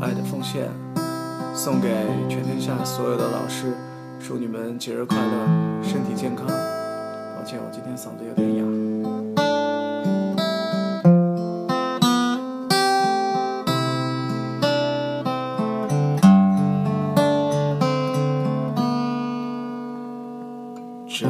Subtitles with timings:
[0.00, 0.70] 爱的奉献，
[1.54, 1.88] 送给
[2.28, 3.72] 全天下所有的老师，
[4.24, 6.46] 祝你们节日快乐，身体健康。
[6.46, 8.64] 抱歉，我今天嗓子有点哑。
[21.10, 21.26] 这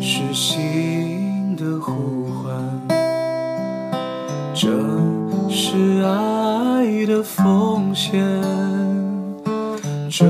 [0.00, 2.15] 是心的呼
[7.06, 8.20] 的奉献，
[10.10, 10.26] 这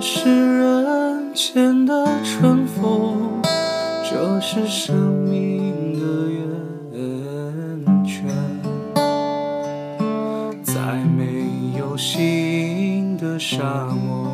[0.00, 3.42] 是人间的春风，
[4.08, 4.94] 这是生
[5.28, 8.24] 命的源泉。
[10.62, 10.74] 在
[11.16, 14.30] 没有心的沙漠。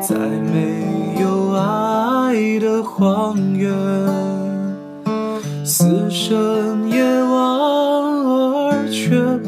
[0.00, 3.70] 在没有爱的荒原，
[5.62, 9.47] 死神也望而却步，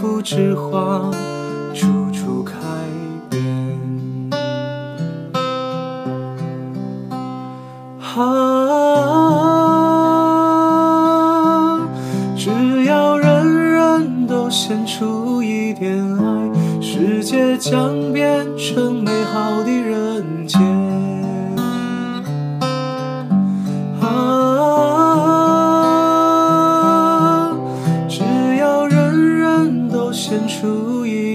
[0.00, 1.10] 福之花
[1.74, 2.54] 处处开
[3.28, 3.42] 遍。
[8.16, 8.20] 啊，
[12.36, 16.22] 只要人人都献出一点爱。
[16.80, 20.37] 世界将变成美好的人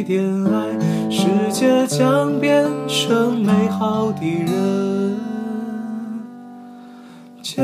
[0.04, 5.18] 点爱世界将变成美好的人
[7.42, 7.64] 间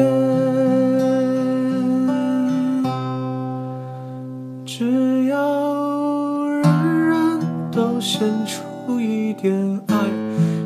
[4.65, 9.95] 只要人人都献出一点爱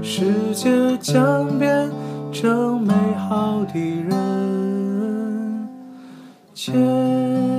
[0.04, 1.90] 世界将变
[2.32, 5.68] 成美好的人
[6.54, 7.53] 间